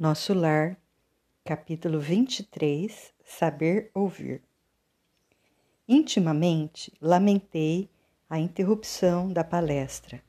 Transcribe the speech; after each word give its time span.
Nosso 0.00 0.32
Lar, 0.32 0.78
capítulo 1.44 2.00
23 2.00 3.12
Saber 3.22 3.90
Ouvir. 3.92 4.40
Intimamente 5.86 6.90
lamentei 7.02 7.86
a 8.26 8.38
interrupção 8.38 9.30
da 9.30 9.44
palestra. 9.44 10.22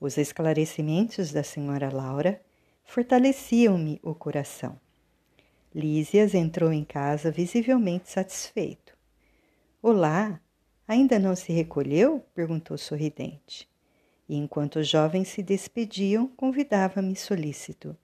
Os 0.00 0.16
esclarecimentos 0.16 1.30
da 1.30 1.42
senhora 1.42 1.94
Laura 1.94 2.40
fortaleciam-me 2.84 4.00
o 4.02 4.14
coração. 4.14 4.80
Lísias 5.74 6.32
entrou 6.32 6.72
em 6.72 6.82
casa 6.82 7.30
visivelmente 7.30 8.08
satisfeito. 8.08 8.96
Olá, 9.82 10.40
ainda 10.88 11.18
não 11.18 11.36
se 11.36 11.52
recolheu? 11.52 12.24
perguntou 12.34 12.78
sorridente. 12.78 13.68
E 14.26 14.38
enquanto 14.38 14.76
os 14.76 14.88
jovens 14.88 15.28
se 15.28 15.42
despediam, 15.42 16.28
convidava-me 16.28 17.14
solícito. 17.14 17.94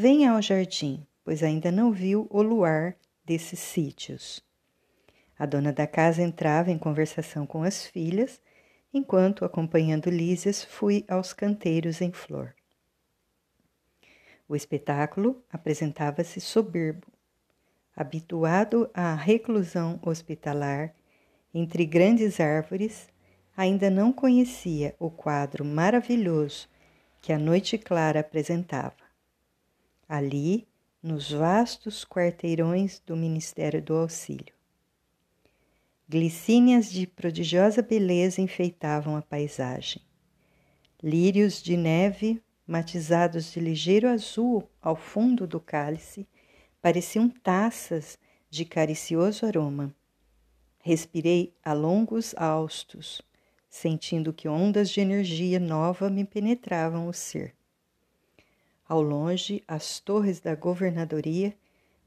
Venha 0.00 0.30
ao 0.30 0.40
jardim, 0.40 1.04
pois 1.24 1.42
ainda 1.42 1.72
não 1.72 1.90
viu 1.90 2.28
o 2.30 2.40
luar 2.40 2.94
desses 3.24 3.58
sítios. 3.58 4.40
A 5.36 5.44
dona 5.44 5.72
da 5.72 5.88
casa 5.88 6.22
entrava 6.22 6.70
em 6.70 6.78
conversação 6.78 7.44
com 7.44 7.64
as 7.64 7.84
filhas, 7.84 8.40
enquanto, 8.94 9.44
acompanhando 9.44 10.08
Lísias, 10.08 10.62
fui 10.62 11.04
aos 11.08 11.32
canteiros 11.32 12.00
em 12.00 12.12
flor. 12.12 12.54
O 14.48 14.54
espetáculo 14.54 15.42
apresentava-se 15.50 16.40
soberbo. 16.40 17.08
Habituado 17.96 18.88
à 18.94 19.16
reclusão 19.16 19.98
hospitalar 20.00 20.94
entre 21.52 21.84
grandes 21.84 22.38
árvores, 22.38 23.08
ainda 23.56 23.90
não 23.90 24.12
conhecia 24.12 24.94
o 25.00 25.10
quadro 25.10 25.64
maravilhoso 25.64 26.68
que 27.20 27.32
a 27.32 27.38
noite 27.38 27.76
clara 27.76 28.20
apresentava. 28.20 29.07
Ali, 30.10 30.66
nos 31.02 31.30
vastos 31.30 32.02
quarteirões 32.02 32.98
do 33.04 33.14
Ministério 33.14 33.82
do 33.82 33.94
Auxílio. 33.94 34.54
Glicínias 36.08 36.90
de 36.90 37.06
prodigiosa 37.06 37.82
beleza 37.82 38.40
enfeitavam 38.40 39.16
a 39.16 39.20
paisagem. 39.20 40.00
Lírios 41.02 41.62
de 41.62 41.76
neve, 41.76 42.42
matizados 42.66 43.52
de 43.52 43.60
ligeiro 43.60 44.08
azul 44.08 44.66
ao 44.80 44.96
fundo 44.96 45.46
do 45.46 45.60
cálice, 45.60 46.26
pareciam 46.80 47.28
taças 47.28 48.18
de 48.48 48.64
caricioso 48.64 49.44
aroma. 49.44 49.94
Respirei 50.80 51.54
a 51.62 51.74
longos 51.74 52.34
haustos, 52.38 53.20
sentindo 53.68 54.32
que 54.32 54.48
ondas 54.48 54.88
de 54.88 55.02
energia 55.02 55.60
nova 55.60 56.08
me 56.08 56.24
penetravam 56.24 57.08
o 57.08 57.12
ser. 57.12 57.57
Ao 58.88 59.02
longe, 59.02 59.62
as 59.68 60.00
torres 60.00 60.40
da 60.40 60.54
governadoria 60.54 61.54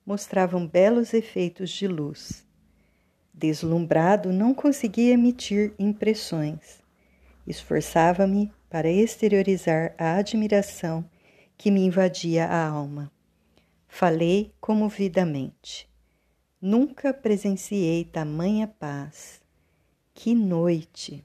mostravam 0.04 0.66
belos 0.66 1.14
efeitos 1.14 1.70
de 1.70 1.88
luz. 1.88 2.44
Deslumbrado, 3.32 4.34
não 4.34 4.52
conseguia 4.52 5.14
emitir 5.14 5.76
impressões. 5.78 6.82
Esforçava-me 7.46 8.52
para 8.68 8.90
exteriorizar 8.90 9.94
a 9.98 10.16
admiração 10.16 11.08
que 11.56 11.70
me 11.70 11.86
invadia 11.86 12.48
a 12.48 12.68
alma. 12.68 13.12
Falei 13.88 14.52
comovidamente. 14.60 15.88
Nunca 16.60 17.14
presenciei 17.14 18.06
tamanha 18.06 18.68
paz. 18.68 19.40
Que 20.16 20.34
noite! 20.34 21.24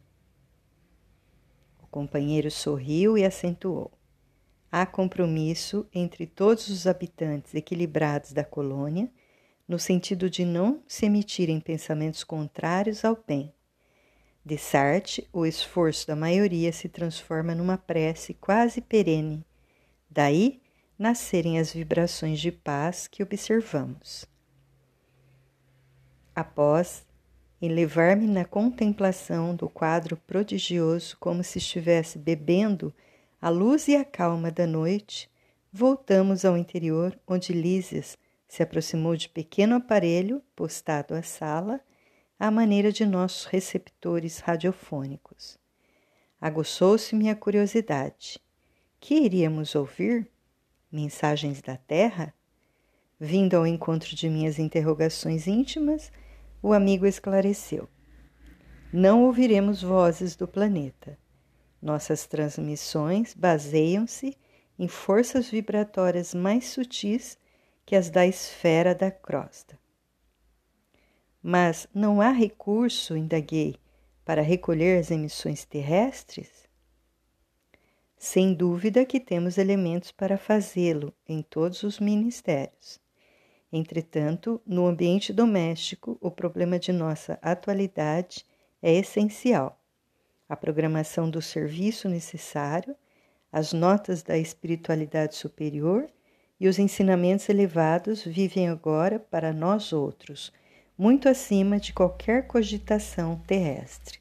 O 1.83 1.87
companheiro 1.87 2.51
sorriu 2.51 3.17
e 3.17 3.25
acentuou. 3.25 3.91
Há 4.79 4.85
compromisso 4.85 5.89
entre 5.91 6.27
todos 6.27 6.69
os 6.69 6.87
habitantes 6.87 7.55
equilibrados 7.55 8.35
da 8.35 8.45
colônia, 8.45 9.11
no 9.67 9.79
sentido 9.79 10.29
de 10.29 10.45
não 10.45 10.83
se 10.87 11.07
emitirem 11.07 11.59
pensamentos 11.59 12.23
contrários 12.23 13.03
ao 13.03 13.19
bem. 13.27 13.55
De 14.45 14.59
Sartre, 14.59 15.27
o 15.33 15.47
esforço 15.47 16.07
da 16.07 16.15
maioria 16.15 16.71
se 16.73 16.91
transforma 16.91 17.55
numa 17.55 17.79
prece 17.79 18.35
quase 18.35 18.83
perene. 18.83 19.43
Daí 20.11 20.61
nascerem 20.99 21.59
as 21.59 21.73
vibrações 21.73 22.39
de 22.39 22.53
paz 22.53 23.09
que 23.09 23.23
observamos. 23.23 24.27
Após 26.35 27.07
elevar-me 27.63 28.27
na 28.27 28.45
contemplação 28.45 29.57
do 29.57 29.71
quadro 29.71 30.19
prodigioso, 30.19 31.17
como 31.19 31.43
se 31.43 31.57
estivesse 31.57 32.19
bebendo 32.19 32.93
a 33.47 33.49
luz 33.49 33.87
e 33.87 33.95
a 33.95 34.05
calma 34.05 34.51
da 34.51 34.67
noite, 34.67 35.31
voltamos 35.73 36.45
ao 36.45 36.57
interior, 36.57 37.17
onde 37.25 37.53
Lísias 37.53 38.19
se 38.49 38.61
aproximou 38.61 39.15
de 39.15 39.29
pequeno 39.29 39.77
aparelho 39.77 40.43
postado 40.57 41.15
à 41.15 41.23
sala, 41.23 41.81
à 42.41 42.51
maneira 42.51 42.91
de 42.91 43.07
nossos 43.07 43.45
receptores 43.45 44.41
radiofônicos. 44.41 45.57
Aguçou-se-me 46.41 47.31
a 47.31 47.37
curiosidade. 47.37 48.41
Que 48.99 49.15
iríamos 49.15 49.77
ouvir? 49.77 50.29
Mensagens 50.91 51.63
da 51.63 51.77
Terra? 51.77 52.35
Vindo 53.21 53.55
ao 53.55 53.65
encontro 53.65 54.17
de 54.17 54.29
minhas 54.29 54.59
interrogações 54.59 55.47
íntimas, 55.47 56.11
o 56.61 56.73
amigo 56.73 57.07
esclareceu. 57.07 57.89
Não 58.93 59.23
ouviremos 59.23 59.85
vozes 59.85 60.35
do 60.35 60.49
planeta. 60.49 61.17
Nossas 61.81 62.27
transmissões 62.27 63.35
baseiam-se 63.35 64.37
em 64.79 64.89
forças 64.89 65.49
vibratórias 65.51 66.35
mais 66.35 66.67
sutis 66.69 67.39
que 67.85 67.95
as 67.95 68.11
da 68.11 68.27
esfera 68.27 68.95
da 68.95 69.11
crosta. 69.11 69.79
Mas 71.43 71.87
não 71.95 72.21
há 72.21 72.31
recurso, 72.31 73.17
indaguei, 73.17 73.77
para 74.25 74.43
recolher 74.43 74.99
as 74.99 75.11
emissões 75.11 75.65
terrestres? 75.65 76.67
Sem 78.19 78.53
dúvida 78.53 79.05
que 79.05 79.21
temos 79.21 79.57
elementos 79.57 80.11
para 80.11 80.37
fazê-lo 80.37 81.15
em 81.29 81.43
todos 81.43 81.83
os 81.85 82.01
ministérios. 82.01 82.99
Entretanto, 83.73 84.61
no 84.67 84.87
ambiente 84.87 85.33
doméstico, 85.33 86.19
o 86.21 86.31
problema 86.31 86.79
de 86.79 86.93
nossa 86.93 87.39
atualidade 87.43 88.45
é 88.83 88.93
essencial 88.93 89.79
a 90.49 90.57
programação 90.57 91.29
do 91.29 91.43
serviço 91.43 92.09
necessário, 92.09 92.95
as 93.51 93.73
notas 93.73 94.23
da 94.23 94.37
espiritualidade 94.37 95.35
superior 95.35 96.09
e 96.59 96.69
os 96.69 96.79
ensinamentos 96.79 97.49
elevados 97.49 98.25
vivem 98.25 98.69
agora 98.69 99.19
para 99.19 99.53
nós 99.53 99.93
outros, 99.93 100.53
muito 100.97 101.29
acima 101.29 101.79
de 101.79 101.93
qualquer 101.93 102.47
cogitação 102.47 103.39
terrestre. 103.47 104.21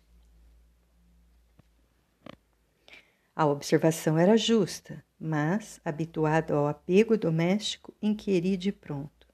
A 3.35 3.45
observação 3.45 4.17
era 4.17 4.37
justa, 4.37 5.03
mas, 5.19 5.79
habituado 5.83 6.53
ao 6.53 6.67
apego 6.67 7.17
doméstico, 7.17 7.93
inquiri 8.01 8.55
de 8.55 8.71
pronto. 8.71 9.27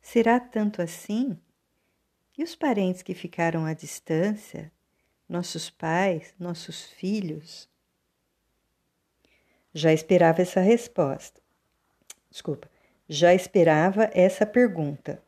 Será 0.00 0.40
tanto 0.40 0.80
assim? 0.80 1.38
E 2.36 2.42
os 2.42 2.54
parentes 2.54 3.02
que 3.02 3.14
ficaram 3.14 3.66
à 3.66 3.74
distância, 3.74 4.72
nossos 5.28 5.68
pais, 5.68 6.34
nossos 6.38 6.84
filhos? 6.86 7.68
Já 9.74 9.92
esperava 9.92 10.40
essa 10.40 10.60
resposta. 10.60 11.40
Desculpa, 12.30 12.70
já 13.08 13.34
esperava 13.34 14.10
essa 14.12 14.46
pergunta. 14.46 15.22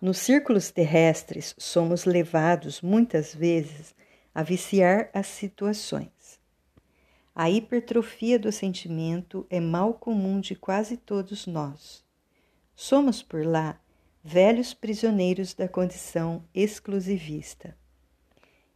Nos 0.00 0.18
círculos 0.18 0.70
terrestres, 0.70 1.54
somos 1.58 2.04
levados 2.04 2.82
muitas 2.82 3.34
vezes 3.34 3.94
a 4.34 4.42
viciar 4.42 5.08
as 5.14 5.26
situações. 5.26 6.38
A 7.34 7.50
hipertrofia 7.50 8.38
do 8.38 8.52
sentimento 8.52 9.46
é 9.48 9.60
mal 9.60 9.94
comum 9.94 10.40
de 10.40 10.54
quase 10.54 10.96
todos 10.96 11.46
nós. 11.46 12.04
Somos 12.74 13.22
por 13.22 13.46
lá 13.46 13.80
velhos 14.22 14.74
prisioneiros 14.74 15.54
da 15.54 15.68
condição 15.68 16.44
exclusivista. 16.54 17.76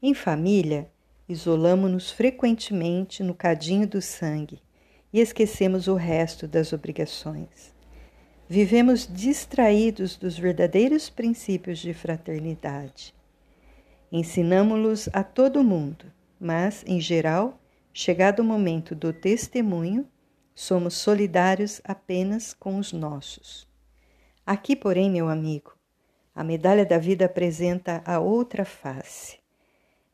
Em 0.02 0.14
família, 0.14 0.90
isolamo-nos 1.28 2.10
frequentemente 2.10 3.22
no 3.22 3.34
cadinho 3.34 3.86
do 3.86 4.00
sangue 4.00 4.58
e 5.12 5.20
esquecemos 5.20 5.88
o 5.88 5.94
resto 5.94 6.48
das 6.48 6.72
obrigações. 6.72 7.74
Vivemos 8.48 9.06
distraídos 9.06 10.16
dos 10.16 10.38
verdadeiros 10.38 11.10
princípios 11.10 11.78
de 11.80 11.92
fraternidade. 11.92 13.14
Ensinamo-los 14.10 15.10
a 15.12 15.22
todo 15.22 15.62
mundo, 15.62 16.06
mas, 16.40 16.82
em 16.86 16.98
geral, 16.98 17.60
chegado 17.92 18.40
o 18.40 18.44
momento 18.44 18.94
do 18.94 19.12
testemunho, 19.12 20.08
somos 20.54 20.94
solidários 20.94 21.78
apenas 21.84 22.54
com 22.54 22.78
os 22.78 22.90
nossos. 22.90 23.68
Aqui, 24.46 24.74
porém, 24.74 25.10
meu 25.10 25.28
amigo, 25.28 25.74
a 26.34 26.42
medalha 26.42 26.86
da 26.86 26.96
vida 26.96 27.26
apresenta 27.26 28.02
a 28.06 28.18
outra 28.18 28.64
face. 28.64 29.39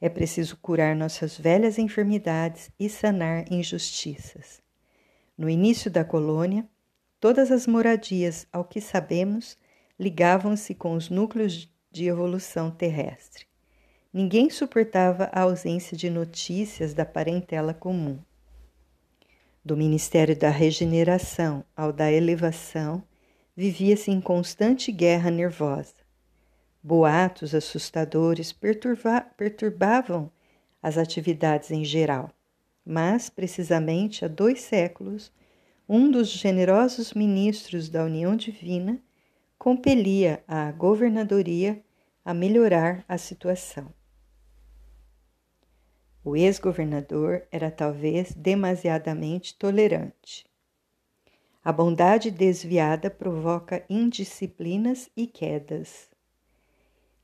É 0.07 0.09
preciso 0.09 0.57
curar 0.59 0.95
nossas 0.95 1.37
velhas 1.37 1.81
enfermidades 1.81 2.71
e 2.79 2.89
sanar 2.89 3.53
injustiças. 3.53 4.63
No 5.37 5.51
início 5.51 5.91
da 5.91 6.05
colônia, 6.05 6.65
todas 7.19 7.51
as 7.51 7.67
moradias, 7.67 8.47
ao 8.53 8.65
que 8.65 8.81
sabemos, 8.81 9.59
ligavam-se 9.99 10.77
com 10.77 10.93
os 10.93 11.11
núcleos 11.11 11.69
de 11.91 12.07
evolução 12.07 12.71
terrestre. 12.71 13.47
Ninguém 14.13 14.49
suportava 14.49 15.29
a 15.33 15.41
ausência 15.41 15.97
de 15.97 16.09
notícias 16.09 16.95
da 16.95 17.05
parentela 17.05 17.75
comum. 17.75 18.21
Do 19.65 19.77
Ministério 19.77 20.39
da 20.39 20.51
Regeneração 20.51 21.65
ao 21.77 21.93
da 21.93 22.13
Elevação, 22.13 23.03
vivia-se 23.57 24.13
em 24.13 24.21
constante 24.21 24.93
guerra 24.93 25.33
nervosa. 25.33 26.06
Boatos 26.89 27.53
assustadores 27.53 28.53
perturba 28.53 29.21
perturbavam 29.37 30.31
as 30.81 30.97
atividades 30.97 31.73
em 31.73 31.85
geral, 31.85 32.31
mas, 32.85 33.29
precisamente 33.29 34.25
há 34.25 34.29
dois 34.29 34.61
séculos, 34.61 35.33
um 35.89 36.09
dos 36.09 36.29
generosos 36.29 37.13
ministros 37.13 37.89
da 37.89 38.05
União 38.05 38.37
Divina 38.37 39.03
compelia 39.59 40.45
a 40.47 40.71
governadoria 40.71 41.83
a 42.25 42.33
melhorar 42.33 43.05
a 43.09 43.19
situação. 43.19 43.93
O 46.23 46.37
ex-governador 46.37 47.43
era 47.51 47.69
talvez 47.69 48.33
demasiadamente 48.33 49.57
tolerante. 49.59 50.47
A 51.65 51.73
bondade 51.73 52.31
desviada 52.31 53.11
provoca 53.11 53.85
indisciplinas 53.91 55.11
e 55.17 55.27
quedas. 55.27 56.15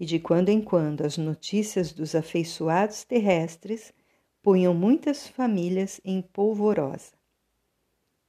E 0.03 0.05
de 0.05 0.19
quando 0.19 0.49
em 0.49 0.61
quando 0.61 1.03
as 1.03 1.17
notícias 1.17 1.93
dos 1.93 2.17
afeiçoados 2.17 3.05
terrestres 3.05 3.93
punham 4.43 4.75
muitas 4.75 5.29
famílias 5.29 6.01
em 6.05 6.21
polvorosa. 6.21 7.13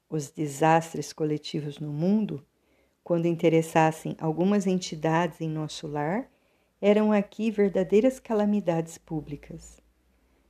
Os 0.07 0.29
desastres 0.29 1.11
coletivos 1.11 1.79
no 1.79 1.91
mundo, 1.91 2.45
quando 3.03 3.25
interessassem 3.25 4.15
algumas 4.19 4.67
entidades 4.67 5.41
em 5.41 5.49
nosso 5.49 5.87
lar, 5.87 6.29
eram 6.79 7.11
aqui 7.11 7.49
verdadeiras 7.49 8.19
calamidades 8.19 8.99
públicas. 8.99 9.81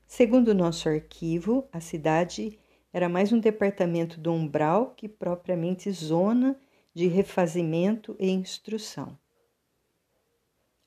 Segundo 0.06 0.54
nosso 0.54 0.90
arquivo, 0.90 1.66
a 1.72 1.80
cidade 1.80 2.60
era 2.92 3.08
mais 3.08 3.32
um 3.32 3.40
departamento 3.40 4.20
do 4.20 4.34
umbral 4.34 4.94
que 4.94 5.08
propriamente 5.08 5.90
zona 5.90 6.60
de 6.94 7.08
refazimento 7.08 8.14
e 8.20 8.30
instrução. 8.30 9.18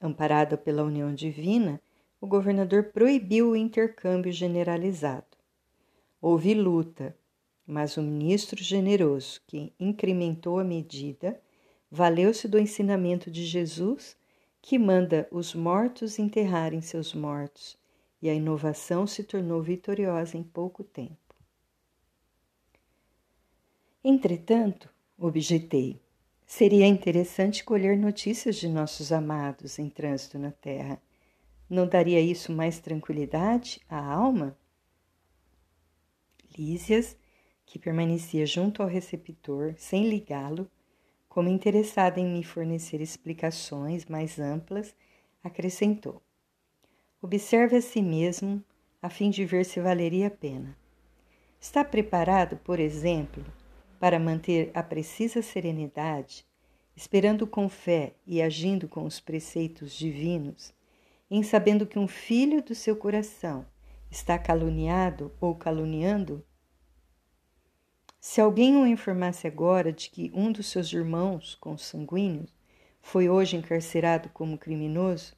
Amparado 0.01 0.59
pela 0.59 0.83
união 0.83 1.15
divina, 1.15 1.81
o 2.21 2.27
governador 2.27 2.85
proibiu 2.85 3.51
o 3.51 3.57
intercâmbio 3.57 4.33
generalizado. 4.33 5.37
Houve 6.21 6.55
luta, 6.55 7.17
mas 7.67 7.97
o 7.97 8.03
ministro 8.03 8.63
generoso, 8.63 9.41
que 9.47 9.73
incrementou 9.79 10.59
a 10.59 10.65
medida, 10.65 11.41
valeu-se 11.91 12.47
do 12.47 12.59
ensinamento 12.59 13.31
de 13.31 13.45
Jesus, 13.45 14.17
que 14.61 14.79
manda 14.79 15.29
os 15.31 15.55
mortos 15.55 16.19
enterrarem 16.19 16.81
seus 16.81 17.15
mortos, 17.15 17.79
e 18.21 18.29
a 18.29 18.35
inovação 18.35 19.07
se 19.07 19.23
tornou 19.23 19.63
vitoriosa 19.63 20.37
em 20.37 20.43
pouco 20.43 20.83
tempo. 20.83 21.35
Entretanto, 24.03 24.89
objetei, 25.19 26.01
seria 26.47 26.87
interessante 26.87 27.65
colher 27.65 27.99
notícias 27.99 28.57
de 28.57 28.69
nossos 28.69 29.11
amados 29.11 29.81
em 29.81 29.91
trânsito 29.91 30.39
na 30.39 30.53
Terra. 30.53 31.03
Não 31.69 31.89
daria 31.89 32.21
isso 32.21 32.53
mais 32.53 32.79
tranquilidade 32.79 33.81
à 33.89 33.99
alma? 33.99 34.57
Lísias, 36.57 37.17
que 37.67 37.81
permanecia 37.81 38.47
junto 38.47 38.81
ao 38.81 38.89
receptor 38.89 39.75
sem 39.77 40.09
ligá-lo, 40.09 40.71
como 41.29 41.49
interessada 41.49 42.21
em 42.21 42.27
me 42.27 42.45
fornecer 42.45 43.01
explicações 43.01 44.07
mais 44.07 44.39
amplas, 44.39 44.95
acrescentou: 45.43 46.23
Observe 47.21 47.77
a 47.77 47.83
si 47.83 48.01
mesmo 48.01 48.65
a 49.03 49.11
fim 49.11 49.29
de 49.31 49.45
ver 49.45 49.65
se 49.65 49.81
valeria 49.81 50.29
a 50.29 50.31
pena. 50.31 50.79
Está 51.61 51.85
preparado, 51.85 52.57
por 52.59 52.79
exemplo, 52.79 53.45
para 53.99 54.19
manter 54.19 54.71
a 54.75 54.83
precisa 54.83 55.43
serenidade, 55.43 56.47
esperando 56.95 57.47
com 57.47 57.69
fé 57.69 58.15
e 58.27 58.41
agindo 58.41 58.89
com 58.89 59.05
os 59.05 59.21
preceitos 59.21 59.93
divinos, 59.95 60.73
em 61.31 61.43
sabendo 61.43 61.87
que 61.87 61.99
um 61.99 62.09
filho 62.09 62.63
do 62.63 62.75
seu 62.75 62.97
coração 62.97 63.67
está 64.11 64.39
caluniado 64.39 65.33
ou 65.41 65.55
caluniando? 65.55 66.45
Se 68.21 68.41
alguém 68.41 68.77
o 68.77 68.87
informasse 68.87 69.47
agora 69.47 69.93
de 69.93 70.11
que 70.11 70.33
um 70.35 70.51
dos 70.51 70.67
seus 70.67 70.93
irmãos 70.93 71.55
consanguíneos 71.55 72.53
foi 73.01 73.29
hoje 73.29 73.57
encarcerado 73.57 74.29
como 74.31 74.59
criminoso, 74.59 75.37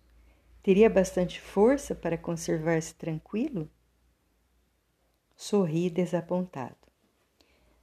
teria 0.63 0.89
bastante 0.89 1.41
força 1.41 1.95
para 1.95 2.17
conservar-se 2.17 2.95
tranquilo? 2.95 3.71
Sorri 5.37 5.91
desapontado. 5.91 6.88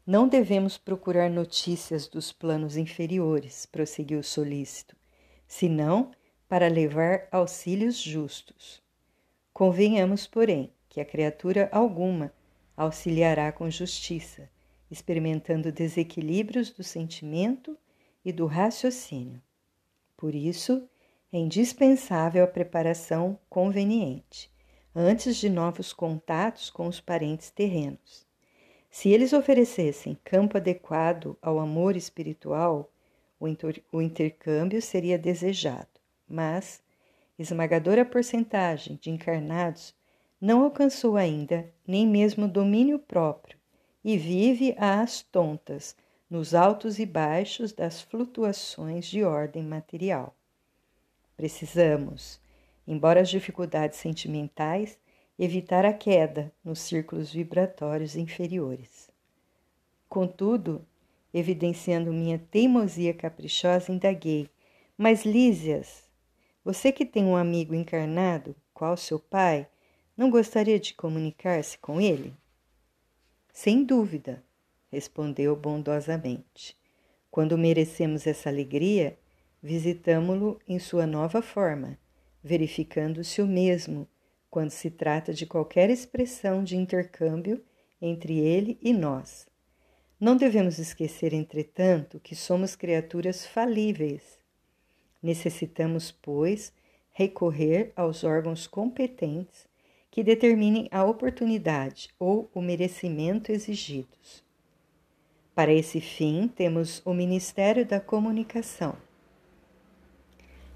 Não 0.07 0.27
devemos 0.27 0.77
procurar 0.77 1.31
notícias 1.31 2.07
dos 2.07 2.31
planos 2.31 2.77
inferiores, 2.77 3.65
prosseguiu 3.65 4.19
o 4.19 4.23
solícito, 4.23 4.95
senão 5.47 6.11
para 6.47 6.67
levar 6.67 7.27
auxílios 7.31 7.97
justos. 7.97 8.83
Convenhamos, 9.51 10.27
porém, 10.27 10.71
que 10.87 11.01
a 11.01 11.05
criatura 11.05 11.69
alguma 11.71 12.31
auxiliará 12.77 13.51
com 13.51 13.67
justiça, 13.67 14.47
experimentando 14.91 15.71
desequilíbrios 15.71 16.69
do 16.69 16.83
sentimento 16.83 17.75
e 18.23 18.31
do 18.31 18.45
raciocínio. 18.45 19.41
Por 20.15 20.35
isso, 20.35 20.87
é 21.33 21.39
indispensável 21.39 22.43
a 22.43 22.47
preparação 22.47 23.39
conveniente, 23.49 24.51
antes 24.93 25.37
de 25.37 25.49
novos 25.49 25.91
contatos 25.91 26.69
com 26.69 26.87
os 26.87 27.01
parentes 27.01 27.49
terrenos. 27.49 28.24
Se 28.95 29.09
eles 29.09 29.33
oferecessem 29.33 30.17
campo 30.23 30.55
adequado 30.55 31.37
ao 31.41 31.59
amor 31.59 31.97
espiritual, 31.97 32.89
o, 33.37 33.45
inter 33.45 33.83
o 33.91 34.01
intercâmbio 34.01 34.81
seria 34.81 35.19
desejado, 35.19 35.99
mas 36.25 36.81
esmagadora 37.37 38.05
porcentagem 38.05 38.95
de 38.95 39.09
encarnados 39.09 39.93
não 40.39 40.63
alcançou 40.63 41.17
ainda 41.17 41.69
nem 41.85 42.07
mesmo 42.07 42.47
domínio 42.47 42.97
próprio 42.97 43.59
e 44.01 44.17
vive 44.17 44.73
às 44.77 45.21
tontas 45.23 45.93
nos 46.29 46.55
altos 46.55 46.97
e 46.97 47.05
baixos 47.05 47.73
das 47.73 48.01
flutuações 48.01 49.07
de 49.07 49.25
ordem 49.25 49.61
material. 49.61 50.33
Precisamos, 51.35 52.39
embora 52.87 53.19
as 53.19 53.29
dificuldades 53.29 53.99
sentimentais 53.99 54.97
evitar 55.37 55.85
a 55.85 55.93
queda 55.93 56.51
nos 56.63 56.79
círculos 56.79 57.31
vibratórios 57.31 58.15
inferiores. 58.15 59.09
Contudo, 60.07 60.85
evidenciando 61.33 62.13
minha 62.13 62.39
teimosia 62.39 63.13
caprichosa, 63.13 63.91
indaguei: 63.91 64.49
Mas 64.97 65.25
Lísias, 65.25 66.09
você 66.63 66.91
que 66.91 67.05
tem 67.05 67.25
um 67.25 67.35
amigo 67.35 67.75
encarnado, 67.75 68.55
qual 68.73 68.95
seu 68.95 69.19
pai, 69.19 69.67
não 70.15 70.29
gostaria 70.29 70.79
de 70.79 70.93
comunicar-se 70.93 71.77
com 71.77 71.99
ele? 71.99 72.33
Sem 73.51 73.83
dúvida, 73.83 74.43
respondeu 74.91 75.55
bondosamente. 75.55 76.77
Quando 77.29 77.57
merecemos 77.57 78.25
essa 78.25 78.49
alegria, 78.49 79.19
visitamo-lo 79.61 80.59
em 80.67 80.79
sua 80.79 81.05
nova 81.05 81.41
forma, 81.41 81.97
verificando 82.41 83.23
se 83.23 83.41
o 83.41 83.47
mesmo 83.47 84.07
quando 84.55 84.69
se 84.69 84.89
trata 84.89 85.33
de 85.33 85.45
qualquer 85.45 85.89
expressão 85.89 86.63
de 86.63 86.77
intercâmbio 86.77 87.61
entre 88.01 88.39
ele 88.39 88.79
e 88.81 88.93
nós. 88.93 89.45
Não 90.17 90.37
devemos 90.37 90.79
esquecer, 90.79 91.33
entretanto, 91.33 92.21
que 92.21 92.37
somos 92.37 92.73
criaturas 92.73 93.45
falíveis. 93.45 94.39
Necessitamos, 95.21 96.09
pois, 96.09 96.71
recorrer 97.11 97.91
aos 97.97 98.23
órgãos 98.23 98.65
competentes 98.65 99.67
que 100.09 100.23
determinem 100.23 100.87
a 100.89 101.03
oportunidade 101.03 102.07
ou 102.17 102.49
o 102.53 102.61
merecimento 102.61 103.51
exigidos. 103.51 104.41
Para 105.53 105.73
esse 105.73 105.99
fim, 105.99 106.47
temos 106.47 107.01
o 107.05 107.13
Ministério 107.13 107.85
da 107.85 107.99
Comunicação. 107.99 108.95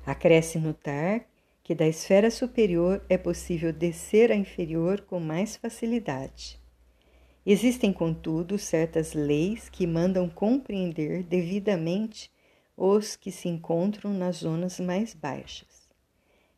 Acresce 0.06 0.60
notar 0.60 1.30
que 1.70 1.76
da 1.76 1.88
esfera 1.88 2.32
superior 2.32 3.06
é 3.08 3.16
possível 3.16 3.72
descer 3.72 4.32
à 4.32 4.36
inferior 4.36 5.02
com 5.02 5.20
mais 5.20 5.56
facilidade. 5.56 6.60
Existem, 7.46 7.94
contudo, 7.94 8.58
certas 8.58 9.14
leis 9.14 9.70
que 9.70 9.86
mandam 9.86 10.28
compreender 10.28 11.22
devidamente 11.22 12.32
os 12.76 13.16
que 13.16 13.32
se 13.32 13.48
encontram 13.48 14.12
nas 14.12 14.38
zonas 14.38 14.80
mais 14.80 15.14
baixas. 15.14 15.88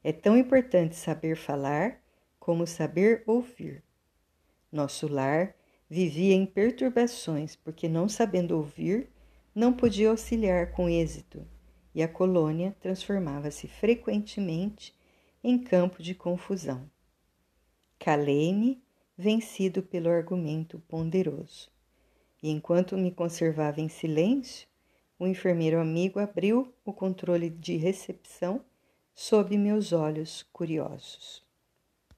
É 0.02 0.14
tão 0.14 0.38
importante 0.38 0.96
saber 0.96 1.36
falar 1.36 2.02
como 2.40 2.66
saber 2.66 3.22
ouvir. 3.28 3.84
Nosso 4.72 5.10
lar 5.10 5.54
vivia 5.90 6.34
em 6.34 6.46
perturbações 6.46 7.58
porque, 7.58 7.90
não 7.90 8.08
sabendo 8.08 8.56
ouvir, 8.56 9.10
não 9.54 9.74
podia 9.74 10.10
auxiliar 10.10 10.72
com 10.72 10.88
êxito 10.88 11.46
e 11.94 12.02
a 12.02 12.08
colônia 12.08 12.74
transformava-se 12.80 13.68
frequentemente 13.68 14.96
em 15.44 15.58
campo 15.58 16.04
de 16.04 16.14
confusão. 16.14 16.90
Calei-me, 17.98 18.82
vencido 19.18 19.84
pelo 19.84 20.10
argumento 20.10 20.80
ponderoso. 20.88 21.70
E 22.42 22.50
enquanto 22.50 22.98
me 22.98 23.12
conservava 23.12 23.80
em 23.80 23.90
silêncio, 23.90 24.68
o 25.20 25.28
enfermeiro 25.28 25.80
amigo 25.80 26.20
abriu 26.20 26.74
o 26.84 26.92
controle 26.92 27.50
de 27.50 27.76
recepção 27.76 28.66
sob 29.14 29.56
meus 29.58 29.94
olhos 29.94 30.44
curiosos. 30.52 31.44